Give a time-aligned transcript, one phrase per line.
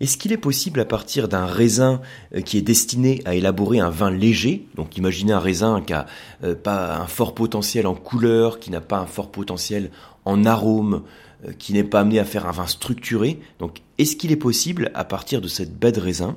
[0.00, 2.00] Est-ce qu'il est possible à partir d'un raisin
[2.34, 6.06] euh, qui est destiné à élaborer un vin léger, donc imaginez un raisin qui n'a
[6.42, 9.90] euh, pas un fort potentiel en couleur, qui n'a pas un fort potentiel
[10.24, 11.02] en arôme,
[11.46, 14.90] euh, qui n'est pas amené à faire un vin structuré, donc est-ce qu'il est possible
[14.94, 16.36] à partir de cette baie de raisin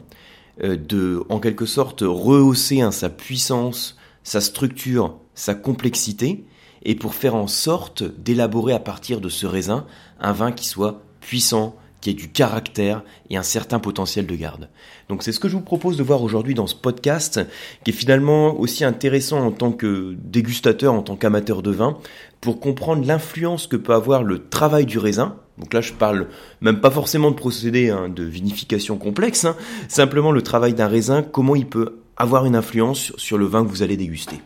[0.60, 6.46] de en quelque sorte rehausser sa puissance, sa structure, sa complexité,
[6.82, 9.86] et pour faire en sorte d'élaborer à partir de ce raisin
[10.20, 14.70] un vin qui soit puissant, qui ait du caractère et un certain potentiel de garde.
[15.10, 17.40] Donc c'est ce que je vous propose de voir aujourd'hui dans ce podcast,
[17.84, 21.98] qui est finalement aussi intéressant en tant que dégustateur, en tant qu'amateur de vin,
[22.42, 25.36] pour comprendre l'influence que peut avoir le travail du raisin.
[25.58, 26.28] Donc là je parle
[26.62, 29.56] même pas forcément de procédé hein, de vinification complexe, hein,
[29.88, 33.70] simplement le travail d'un raisin, comment il peut avoir une influence sur le vin que
[33.70, 34.40] vous allez déguster.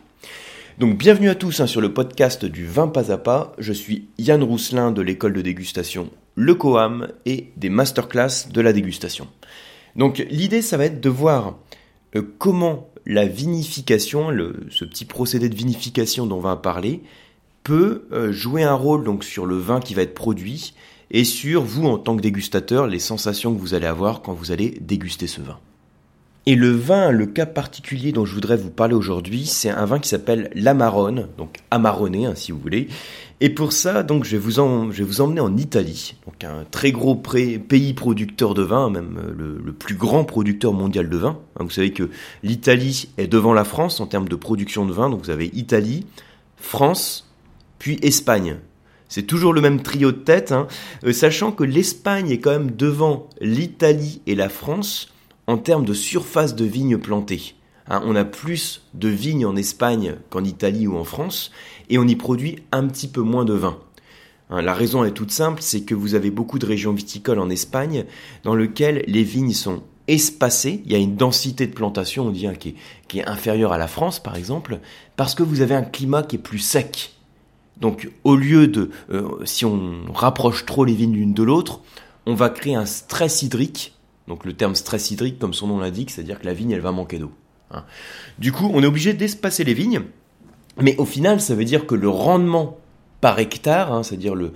[0.82, 3.52] Donc bienvenue à tous hein, sur le podcast du vin pas à pas.
[3.58, 8.72] Je suis Yann Rousselin de l'école de dégustation Le Coam et des masterclass de la
[8.72, 9.28] dégustation.
[9.94, 11.56] Donc l'idée ça va être de voir
[12.16, 14.30] euh, comment la vinification,
[14.70, 17.04] ce petit procédé de vinification dont on va parler,
[17.62, 20.74] peut euh, jouer un rôle donc sur le vin qui va être produit
[21.12, 24.50] et sur vous en tant que dégustateur, les sensations que vous allez avoir quand vous
[24.50, 25.60] allez déguster ce vin.
[26.44, 30.00] Et le vin, le cas particulier dont je voudrais vous parler aujourd'hui, c'est un vin
[30.00, 32.88] qui s'appelle l'Amarone, donc Amarone hein, si vous voulez.
[33.40, 34.60] Et pour ça, donc, je vais vous,
[35.20, 39.94] emmener en Italie, donc un très gros pays producteur de vin, même euh, le, plus
[39.94, 41.38] grand producteur mondial de vin.
[41.58, 42.10] Hein, vous savez que
[42.42, 46.06] l'Italie est devant la France en termes de production de vin, donc vous avez Italie,
[46.56, 47.30] France,
[47.78, 48.56] puis Espagne.
[49.08, 50.66] C'est toujours le même trio de tête, hein,
[51.04, 55.11] euh, sachant que l'Espagne est quand même devant l'Italie et la France
[55.46, 57.54] en termes de surface de vignes plantées.
[57.88, 61.50] Hein, on a plus de vignes en Espagne qu'en Italie ou en France,
[61.88, 63.78] et on y produit un petit peu moins de vin.
[64.50, 67.50] Hein, la raison est toute simple, c'est que vous avez beaucoup de régions viticoles en
[67.50, 68.04] Espagne
[68.44, 72.46] dans lesquelles les vignes sont espacées, il y a une densité de plantation, on dit,
[72.58, 74.80] qui, est, inférieure à la France par exemple,
[75.16, 77.14] parce que vous avez un climat qui est plus sec.
[77.80, 81.80] Donc au lieu de, euh, si on rapproche trop les vignes l'une de l'autre,
[82.26, 83.94] on va créer un stress hydrique
[84.28, 86.92] donc le terme stress hydrique, comme son nom l'indique, c'est-à-dire que la vigne, elle va
[86.92, 87.32] manquer d'eau.
[87.70, 87.84] Hein.
[88.38, 90.02] Du coup, on est obligé d'espacer les vignes,
[90.80, 92.78] mais au final, ça veut dire que le rendement
[93.20, 94.52] par hectare, hein, c'est-à-dire le,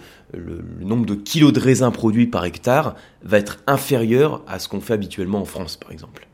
[0.80, 4.94] nombre de kilos de raisins produits par hectare, va être inférieur à ce qu'on fait
[4.94, 6.26] habituellement en France, par exemple.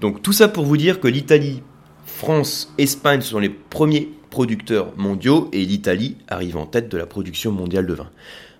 [0.00, 1.62] Donc tout ça pour vous dire que l'Italie,
[2.04, 7.52] France, Espagne sont les premiers producteurs mondiaux et l'Italie arrive en tête de la production
[7.52, 8.10] mondiale de vin.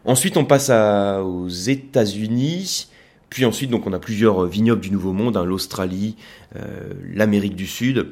[0.05, 2.89] Ensuite, on passe aux États-Unis.
[3.31, 6.17] Puis ensuite, donc, on a plusieurs vignobles du Nouveau Monde, hein, l'Australie,
[6.57, 8.09] euh, l'Amérique du Sud.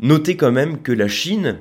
[0.00, 1.58] Notez quand même que la Chine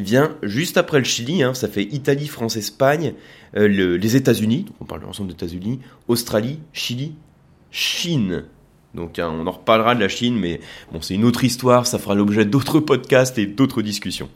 [0.00, 3.14] vient juste après le Chili, hein, ça fait Italie, France, Espagne,
[3.56, 7.14] euh, les États-Unis, on parle de l'ensemble des États-Unis, Australie, Chili,
[7.70, 8.44] Chine.
[8.94, 10.60] Donc hein, on en reparlera de la Chine, mais
[10.92, 14.28] bon, c'est une autre histoire, ça fera l'objet d'autres podcasts et d'autres discussions.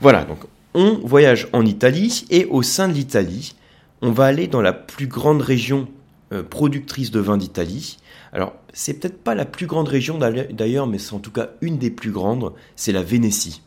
[0.00, 0.38] Voilà, donc
[0.74, 3.54] on voyage en Italie et au sein de l'Italie,
[4.02, 5.99] on va aller dans la plus grande région euh,
[6.48, 7.98] productrice de vin d'Italie.
[8.32, 11.78] Alors, c'est peut-être pas la plus grande région d'ailleurs, mais c'est en tout cas une
[11.78, 13.62] des plus grandes, c'est la Vénétie.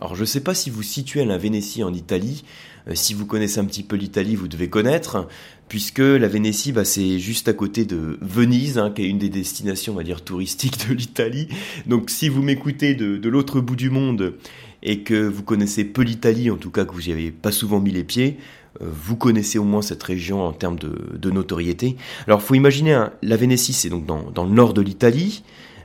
[0.00, 2.44] Alors, je ne sais pas si vous situez la Vénétie en Italie.
[2.88, 5.26] Euh, si vous connaissez un petit peu l'Italie, vous devez connaître,
[5.68, 9.30] puisque la Vénétie, bah, c'est juste à côté de Venise, hein, qui est une des
[9.30, 11.48] destinations, on va dire, touristiques de l'Italie.
[11.86, 14.34] Donc, si vous m'écoutez de, de l'autre bout du monde
[14.82, 17.80] et que vous connaissez peu l'Italie, en tout cas que vous n'y avez pas souvent
[17.80, 21.96] mis les pieds, euh, vous connaissez au moins cette région en termes de, notoriété.
[22.26, 25.42] Alors, faut imaginer, hein, la Vénétie, c'est donc dans, le nord de l'Italie,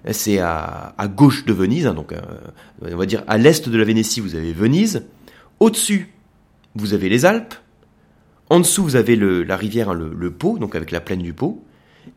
[0.09, 2.22] c'est à, gauche de Venise, hein, donc euh,
[2.81, 5.06] on va dire à l'est de la Vénétie, vous avez Venise.
[5.59, 6.09] Au-dessus,
[6.75, 7.53] vous avez les Alpes.
[8.50, 11.63] En dessous, vous avez la rivière, hein, le, Pô, donc avec la plaine du Pô.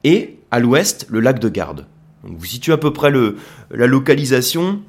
[0.03, 1.87] Et à l'ouest, le lac de Garde.
[2.25, 3.37] Donc vous situez à peu près le,
[3.71, 4.83] la localisation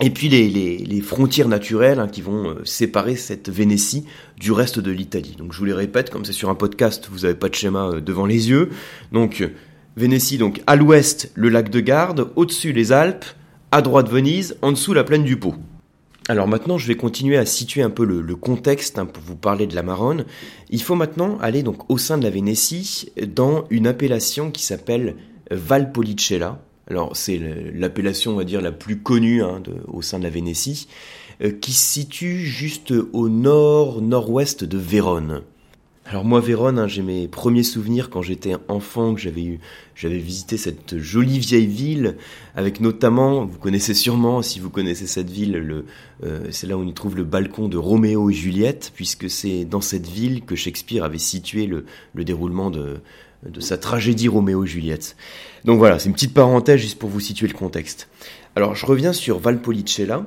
[0.00, 4.04] et puis les, frontières naturelles hein, qui vont euh, séparer cette Vénétie
[4.38, 5.36] du reste de l'Italie.
[5.38, 7.88] Donc je vous les répète, comme c'est sur un podcast, vous n'avez pas de schéma
[7.88, 8.70] euh, devant les yeux.
[9.12, 9.48] Donc
[9.96, 13.24] Vénétie, donc à l'ouest le lac de Garde, au-dessus les Alpes,
[13.72, 15.54] à droite Venise, en dessous la plaine du Pô.
[16.28, 19.66] Alors maintenant, je vais continuer à situer un peu le, contexte hein, pour vous parler
[19.66, 20.26] de la Maronne.
[20.68, 25.16] Il faut maintenant aller donc au sein de la Vénétie dans une appellation qui s'appelle
[25.50, 26.62] Valpolicella.
[26.90, 27.40] Alors c'est
[27.72, 30.88] l'appellation, on va dire, la plus connue hein, au sein de la Vénétie,
[31.40, 35.42] euh, qui se situe juste au nord-nord-ouest de Vérone.
[36.04, 39.60] Alors moi, Vérone, hein, j'ai mes premiers souvenirs quand j'étais enfant, que j'avais eu,
[40.02, 42.16] visité cette jolie vieille ville,
[42.56, 45.84] avec notamment, vous connaissez sûrement, si vous connaissez cette ville, le,
[46.24, 49.64] euh, c'est là où on y trouve le balcon de Roméo et Juliette, puisque c'est
[49.64, 53.00] dans cette ville que Shakespeare avait situé le déroulement de,
[53.48, 55.16] de sa tragédie Roméo et Juliette.
[55.64, 58.08] Donc voilà, c'est une petite parenthèse juste pour vous situer le contexte.
[58.56, 60.26] Alors je reviens sur Valpolicella,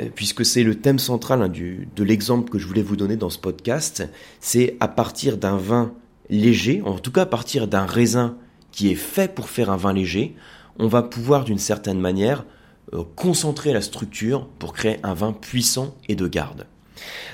[0.00, 3.16] euh, puisque c'est le thème central hein, du, de l'exemple que je voulais vous donner
[3.16, 4.08] dans ce podcast.
[4.40, 5.92] C'est à partir d'un vin
[6.28, 8.36] léger, en tout cas à partir d'un raisin
[8.72, 10.36] qui est fait pour faire un vin léger,
[10.78, 12.44] on va pouvoir d'une certaine manière
[12.92, 16.66] euh, concentrer la structure pour créer un vin puissant et de garde.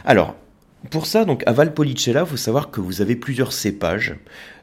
[0.05, 0.37] Alors,
[0.91, 4.17] pour ça, donc à Valpolicella, il faut savoir que vous avez plusieurs cépages,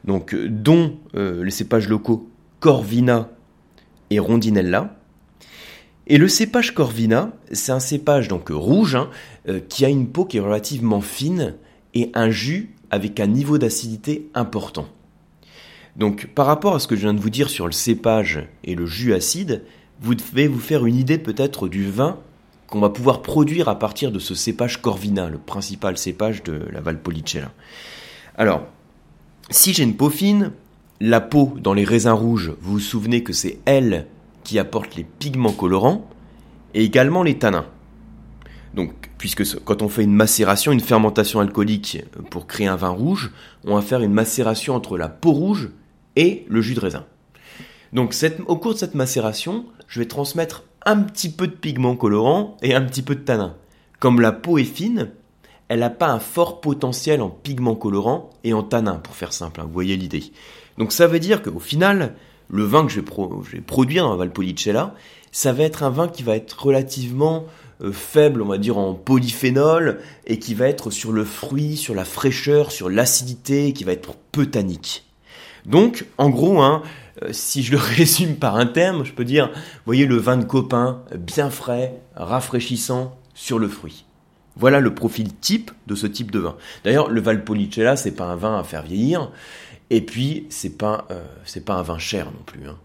[0.04, 2.28] donc euh, dont euh, les cépages locaux
[2.60, 3.30] Corvina
[4.10, 4.96] et Rondinella.
[6.06, 9.10] Et le cépage Corvina, c'est un cépage donc rouge hein,
[9.68, 11.54] qui a une peau qui est relativement fine
[11.94, 14.88] et un jus avec un niveau d'acidité important.
[15.96, 18.74] Donc par rapport à ce que je viens de vous dire sur le cépage et
[18.74, 19.62] le jus acide,
[20.00, 22.18] vous devez vous faire une idée peut-être du vin
[22.70, 26.80] qu'on va pouvoir produire à partir de ce cépage Corvina, le principal cépage de la
[26.80, 27.52] Valpolicella.
[28.36, 28.62] Alors,
[29.50, 30.52] si j'ai une peau fine,
[31.00, 34.06] la peau dans les raisins rouges, vous vous souvenez que c'est elle
[34.44, 36.08] qui apporte les pigments colorants
[36.74, 37.66] et également les tanins.
[38.74, 43.32] Donc, puisque quand on fait une macération, une fermentation alcoolique pour créer un vin rouge,
[43.64, 45.70] on va faire une macération entre la peau rouge
[46.14, 47.04] et le jus de raisin.
[47.92, 48.14] Donc
[48.46, 52.74] au cours de cette macération, je vais transmettre un petit peu de pigment colorant et
[52.74, 53.56] un petit peu de tanin.
[53.98, 55.10] Comme la peau est fine,
[55.68, 59.60] elle n'a pas un fort potentiel en pigment colorant et en tanin, pour faire simple,
[59.60, 60.32] hein, vous voyez l'idée.
[60.78, 62.14] Donc ça veut dire qu'au final,
[62.48, 64.94] le vin que je vais, produire dans Valpolicella,
[65.32, 67.44] ça va être un vin qui va être relativement
[67.82, 71.94] euh, faible, on va dire, en polyphénol, et qui va être sur le fruit, sur
[71.94, 75.04] la fraîcheur, sur l'acidité, qui va être peu tannique.
[75.66, 76.82] Donc, en gros, hein,
[77.32, 79.50] si je le résume par un terme, je peux dire,
[79.86, 84.04] voyez le vin de copain, bien frais, rafraîchissant, sur le fruit.
[84.56, 86.56] Voilà le profil type de ce type de vin.
[86.84, 89.30] D'ailleurs, le Valpolicella, c'est pas un vin à faire vieillir,
[89.88, 91.24] et puis c'est pas euh,
[91.64, 92.68] pas un vin cher non plus.
[92.68, 92.76] Hein.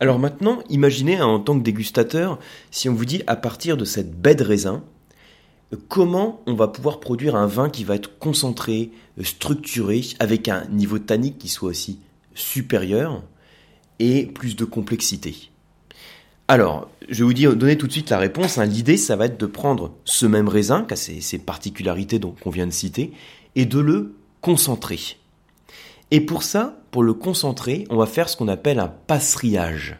[0.00, 2.38] Alors maintenant, imaginez hein, en tant que dégustateur,
[2.70, 4.82] si on vous dit à partir de cette baie de raisin,
[5.88, 8.90] comment on va pouvoir produire un vin qui va être concentré,
[9.22, 12.00] structuré, avec un niveau tannique qui soit aussi
[12.34, 13.22] supérieur
[13.98, 15.50] et plus de complexité.
[16.48, 18.58] Alors, je vais vous donner tout de suite la réponse.
[18.58, 18.66] Hein.
[18.66, 22.66] L'idée, ça va être de prendre ce même raisin, qui a ces, particularités qu'on vient
[22.66, 23.12] de citer,
[23.56, 25.00] et de le concentrer.
[26.12, 29.98] Et pour ça, pour le concentrer, on va faire ce qu'on appelle un passeriage.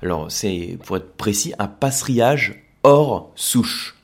[0.00, 3.96] Alors, c'est, pour être précis, un passeriage hors souche.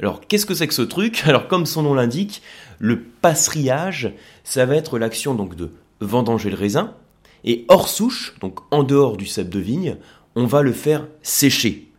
[0.00, 1.22] Alors, qu'est-ce que c'est que ce truc?
[1.26, 2.42] Alors, comme son nom l'indique,
[2.80, 5.70] le passeriage, ça va être l'action donc de
[6.00, 6.94] vendanger le raisin,
[7.46, 9.96] et hors souche, donc en dehors du cep de vigne,
[10.34, 11.90] on va le faire sécher.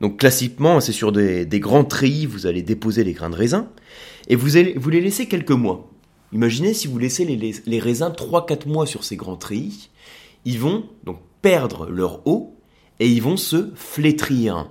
[0.00, 3.68] Donc classiquement, c'est sur des, grands treillis, vous allez déposer les grains de raisin,
[4.28, 5.90] et vous, les laissez quelques mois.
[6.32, 9.90] Imaginez si vous laissez les, les raisins 3-4 mois sur ces grands treillis,
[10.44, 12.54] ils vont donc perdre leur eau
[13.00, 14.70] et ils vont se flétrir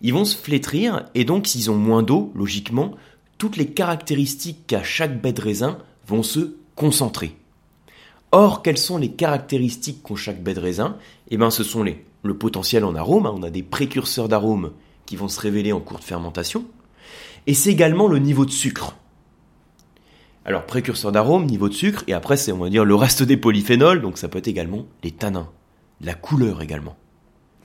[0.00, 2.94] ils vont se flétrir et donc s'ils ont moins d'eau, logiquement,
[3.36, 7.36] toutes les caractéristiques qu'a chaque baie de raisin vont se concentrer.
[8.32, 10.96] Or, quelles sont les caractéristiques qu'ont chaque baie de raisin?
[11.30, 13.34] Eh bien, ce sont les, le potentiel en arôme, hein.
[13.34, 14.72] on a des précurseurs d'arômes
[15.06, 16.66] qui vont se révéler en cours de fermentation,
[17.46, 18.96] et c'est également le niveau de sucre.
[20.44, 23.36] Alors, précurseur d'arôme, niveau de sucre, et après, c'est, on va dire, le reste des
[23.36, 25.48] polyphénols, donc ça peut être également les tanins,
[26.02, 26.96] la couleur également.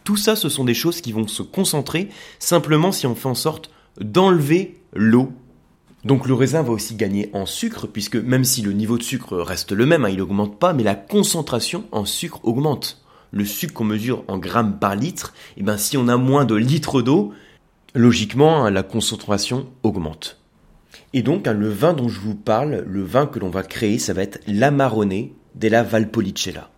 [0.03, 3.35] Tout ça, ce sont des choses qui vont se concentrer simplement si on fait en
[3.35, 5.31] sorte d'enlever l'eau.
[6.03, 9.37] Donc le raisin va aussi gagner en sucre, puisque même si le niveau de sucre
[9.37, 13.01] reste le même, hein, il n'augmente pas, mais la concentration en sucre augmente.
[13.31, 16.45] Le sucre qu'on mesure en grammes par litre, et eh ben si on a moins
[16.45, 17.33] de litres d'eau,
[17.95, 20.39] logiquement, hein, la concentration augmente.
[21.13, 23.97] Et donc, hein, le vin dont je vous parle, le vin que l'on va créer,
[23.97, 26.69] ça va être l'Amarone della Valpolicella.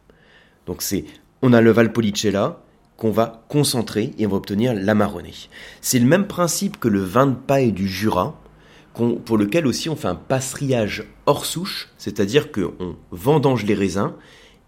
[0.68, 1.06] Donc c'est,
[1.42, 2.62] on a le Valpolicella,
[2.98, 5.34] qu'on va concentrer et on va obtenir l'amarronné.
[5.82, 8.40] C'est le même principe que le vin de paille du Jura,
[8.96, 14.14] pour lequel aussi on fait un passeriage hors souche, c'est-à-dire qu'on vendange les raisins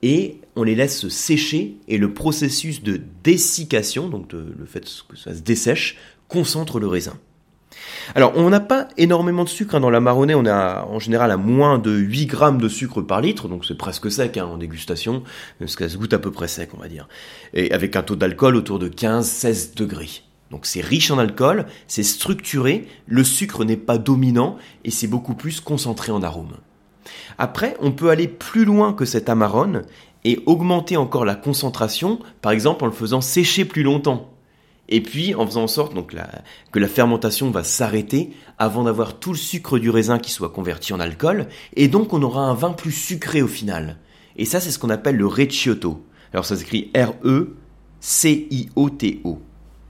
[0.02, 5.34] et on les laisse sécher et le processus de dessiccation, donc le fait que ça
[5.34, 7.18] se dessèche, concentre le raisin.
[8.16, 11.32] Alors, on n'a pas énormément de sucre hein, dans la marronnée, on a en général
[11.32, 14.58] à moins de 8 grammes de sucre par litre, donc c'est presque sec hein, en
[14.58, 15.24] dégustation,
[15.60, 17.08] parce qu'elle se goûte à peu près sec, on va dire.
[17.54, 20.10] Et avec un taux d'alcool autour de 15-16 degrés.
[20.51, 25.34] Donc c'est riche en alcool, c'est structuré, le sucre n'est pas dominant et c'est beaucoup
[25.34, 26.58] plus concentré en arôme.
[27.38, 29.84] Après, on peut aller plus loin que cette amarone
[30.24, 34.32] et augmenter encore la concentration, par exemple en le faisant sécher plus longtemps
[34.89, 36.16] et puis en faisant en sorte donc
[36.72, 40.94] que la fermentation va s'arrêter avant d'avoir tout le sucre du raisin qui soit converti
[40.94, 43.98] en alcool, et donc on aura un vin plus sucré au final.
[44.38, 46.04] Et ça, c'est ce qu'on appelle le Recioto.
[46.34, 47.48] Alors ça s'écrit R-E-C-I-O-T-O.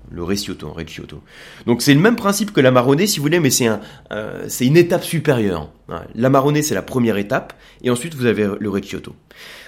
[0.09, 1.21] Le Recioto, Recioto.
[1.65, 3.69] Donc c'est le même principe que l'amarone, si vous voulez, mais c'est
[4.11, 5.69] euh, une étape supérieure.
[6.15, 9.15] L'amarone, c'est la première étape, et ensuite vous avez le Recioto.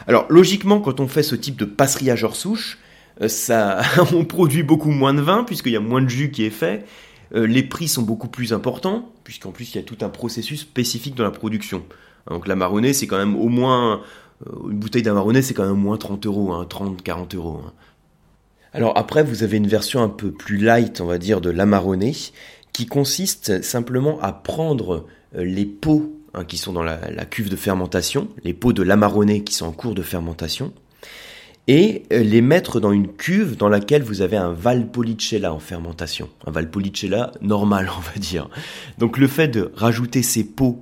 [0.08, 2.80] Alors logiquement, quand on fait ce type de passeriage hors souche,
[3.22, 3.82] euh, ça,
[4.14, 6.86] on produit beaucoup moins de vin puisqu'il y a moins de jus qui est fait.
[7.36, 10.62] Euh, les prix sont beaucoup plus importants puisqu'en plus il y a tout un processus
[10.62, 11.84] spécifique dans la production.
[12.30, 14.02] Donc la marronnée, c'est quand même au moins
[14.70, 17.62] une bouteille d'amarronné, c'est quand même moins 30 euros, 30, hein, 40 euros.
[17.66, 17.74] Hein.
[18.74, 22.16] Alors après, vous avez une version un peu plus light, on va dire, de l'amarronné,
[22.74, 28.28] qui consiste simplement à prendre les pots hein, qui sont dans la, cuve de fermentation,
[28.44, 30.74] les pots de l'amarronné qui sont en cours de fermentation,
[31.68, 36.30] et euh, les mettre dans une cuve dans laquelle vous avez un Valpolicella en fermentation.
[36.48, 38.50] Un Valpolicella normal, on va dire.
[38.98, 40.82] Donc le fait de rajouter ces pots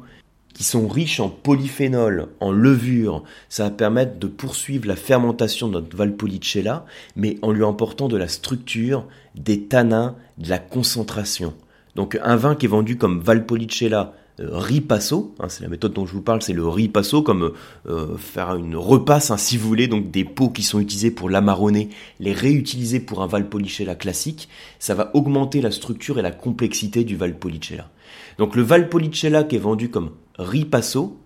[0.58, 5.74] qui sont riches en polyphénol, en levure, ça va permettre de poursuivre la fermentation de
[5.74, 6.84] notre Valpolicella,
[7.16, 11.54] mais en lui emportant de la structure, des tanins, de la concentration.
[11.96, 16.08] Donc un vin qui est vendu comme Valpolicella euh, ripasso, hein, c'est la méthode dont
[16.08, 17.54] je vous parle, c'est le ripasso, comme
[17.88, 21.30] euh, faire une repasse, hein, si vous voulez, donc des pots qui sont utilisés pour
[21.30, 24.50] l'amarronner, les réutiliser pour un Valpolicella classique,
[24.80, 27.92] ça va augmenter la structure et la complexité du Valpolicella.
[28.38, 31.18] Donc le Valpolicella qui est vendu comme ripasso,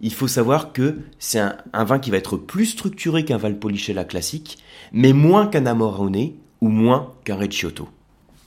[0.00, 4.58] il faut savoir que c'est un, vin qui va être plus structuré qu'un Valpolicella classique,
[4.92, 7.88] mais moins qu'un Amarone ou moins qu'un Recioto.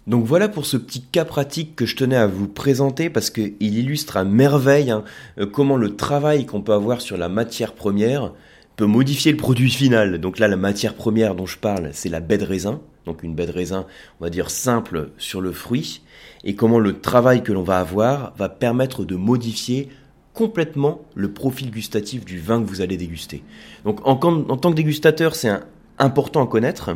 [0.08, 3.54] Donc voilà pour ce petit cas pratique que je tenais à vous présenter parce qu'il
[3.60, 5.04] illustre à merveille hein,
[5.38, 8.32] euh, comment le travail qu'on peut avoir sur la matière première
[8.76, 10.20] peut modifier le produit final.
[10.20, 12.82] Donc là, la matière première dont je parle, c'est la baie de raisin.
[13.06, 13.86] Donc une baie de raisin,
[14.20, 16.02] on va dire simple sur le fruit.
[16.44, 19.90] Et comment le travail que l'on va avoir va permettre de modifier
[20.34, 23.44] complètement le profil gustatif du vin que vous allez déguster.
[23.84, 25.52] Donc en, en tant que dégustateur, c'est
[25.98, 26.92] important à connaître.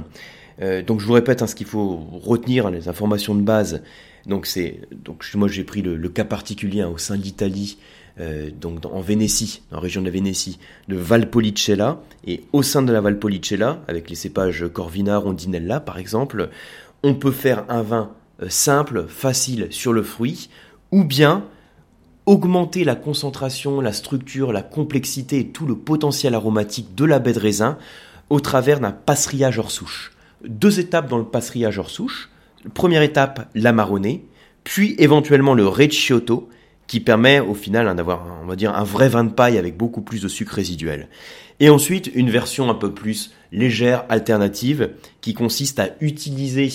[0.61, 3.81] Euh, donc je vous répète hein, ce qu'il faut retenir, les informations de base.
[4.25, 7.77] Donc c'est donc moi j'ai pris le, cas particulier hein, au sein d'Italie,
[8.19, 12.93] euh, donc en Vénétie, en région de la Vénétie, de Valpolicella et au sein de
[12.93, 16.49] la Valpolicella, avec les cépages Corvina, Rondinella par exemple,
[17.03, 20.49] on peut faire un vin euh, simple, facile sur le fruit,
[20.91, 21.45] ou bien
[22.25, 27.33] augmenter la concentration, la structure, la complexité et tout le potentiel aromatique de la baie
[27.33, 27.77] de raisin
[28.29, 30.12] au travers d'un passeriage hors souche
[30.47, 32.29] deux étapes dans le passeriage hors souche.
[32.73, 34.19] Première étape, l'amarone,
[34.63, 36.49] puis éventuellement le recioto,
[36.87, 40.27] qui permet au final hein, d'avoir, un vrai vin de paille avec beaucoup plus de
[40.27, 41.07] sucre résiduel.
[41.59, 46.69] Et ensuite, une version un peu plus légère, alternative, qui consiste à utiliser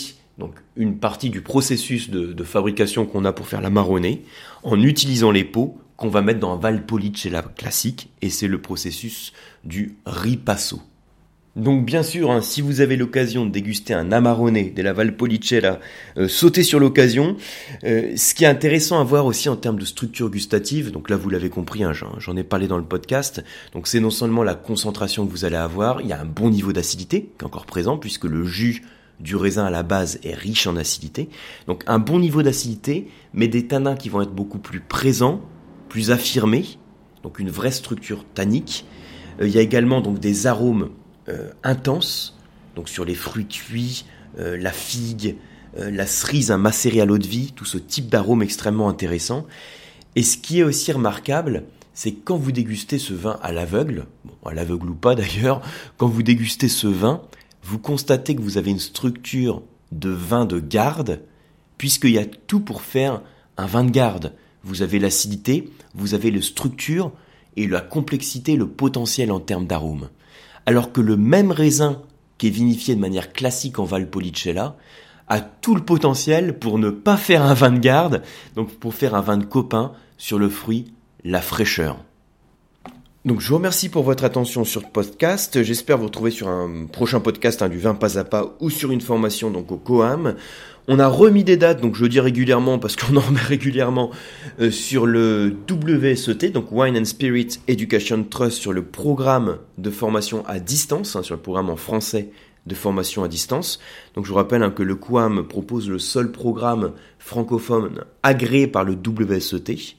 [0.76, 4.25] une partie du processus de, fabrication qu'on a pour faire la marronnée,
[4.62, 9.32] en utilisant les pots qu'on va mettre dans un Valpolicella classique, et c'est le processus
[9.64, 10.80] du ripasso.
[11.58, 15.80] Donc bien sûr, hein, si vous avez l'occasion de déguster un Amarone de la Valpolicella,
[16.16, 17.36] euh, sautez sur l'occasion.
[17.82, 21.16] Euh, ce qui est intéressant à voir aussi en termes de structure gustative, donc là
[21.16, 24.54] vous l'avez compris, hein, j'en ai parlé dans le podcast, donc c'est non seulement la
[24.54, 27.66] concentration que vous allez avoir, il y a un bon niveau d'acidité qui est encore
[27.66, 28.84] présent puisque le jus
[29.18, 31.28] du raisin à la base est riche en acidité.
[31.66, 35.40] Donc un bon niveau d'acidité, mais des tanins qui vont être beaucoup plus présents,
[35.88, 36.66] plus affirmés,
[37.24, 38.86] donc une vraie structure tannique.
[39.40, 40.90] Euh, il y a également donc des arômes
[41.62, 42.38] intense,
[42.78, 44.04] donc sur les fruits cuits,
[44.38, 45.37] euh, la figue,
[45.78, 49.47] euh, la cerise, un macéré à l'eau de vie, tout ce type d'arôme extrêmement intéressant.
[50.14, 54.35] Et ce qui est aussi remarquable, c'est quand vous dégustez ce vin à l'aveugle, bon,
[54.49, 55.61] à l'aveugle ou pas d'ailleurs,
[55.97, 57.23] quand vous dégustez ce vin,
[57.62, 61.23] vous constatez que vous avez une structure de vin de garde,
[61.78, 63.23] puisqu'il y a tout pour faire
[63.56, 64.35] un vin de garde.
[64.62, 67.12] Vous avez l'acidité, vous avez la structure
[67.56, 70.08] et la complexité, le potentiel en termes d'arôme
[70.68, 72.02] alors que le même raisin
[72.37, 74.76] qui est vinifié de manière classique en Valpolicella
[75.26, 78.22] a tout le potentiel pour ne pas faire un vin de garde,
[78.54, 80.92] donc pour faire un vin de copain sur le fruit,
[81.25, 81.96] la fraîcheur.
[83.25, 85.62] Donc je vous remercie pour votre attention sur le podcast.
[85.62, 88.92] J'espère vous retrouver sur un prochain podcast hein, du vin pas à pas ou sur
[88.92, 90.34] une formation donc au Coam.
[90.90, 94.11] On a remis des dates, donc je dis régulièrement parce qu'on en remet régulièrement
[94.59, 100.47] euh, sur le WSET, donc Wine and Spirit Education Trust, sur le programme de formation
[100.47, 102.30] à distance, hein, sur le programme en français
[102.64, 103.80] de formation à distance.
[104.14, 108.85] Donc je vous rappelle hein, que le QAM propose le seul programme francophone agréé par
[108.85, 109.97] le WSET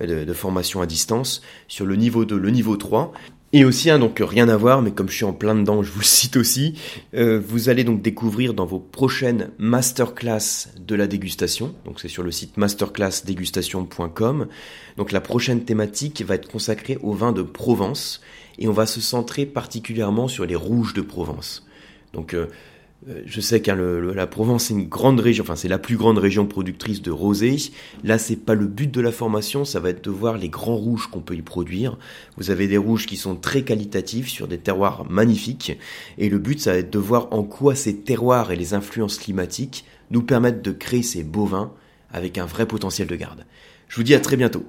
[0.00, 3.12] euh, de, formation à distance sur le niveau 2, le niveau 3.
[3.56, 5.92] Et aussi, hein, donc rien à voir, mais comme je suis en plein dedans, je
[5.92, 6.74] vous le cite aussi,
[7.14, 12.24] euh, vous allez donc découvrir dans vos prochaines masterclass de la dégustation, donc c'est sur
[12.24, 14.48] le site masterclassdégustation.com,
[14.96, 18.22] donc la prochaine thématique va être consacrée au vin de Provence,
[18.58, 21.64] et on va se centrer particulièrement sur les rouges de Provence.
[22.12, 22.48] Donc euh,
[23.26, 26.46] je sais que la Provence c'est une grande région, enfin c'est la plus grande région
[26.46, 27.56] productrice de rosé.
[28.02, 30.76] Là c'est pas le but de la formation, ça va être de voir les grands
[30.76, 31.98] rouges qu'on peut y produire.
[32.36, 35.78] Vous avez des rouges qui sont très qualitatifs sur des terroirs magnifiques,
[36.18, 39.18] et le but ça va être de voir en quoi ces terroirs et les influences
[39.18, 41.72] climatiques nous permettent de créer ces beaux vins
[42.10, 43.44] avec un vrai potentiel de garde.
[43.88, 44.64] Je vous dis à très bientôt.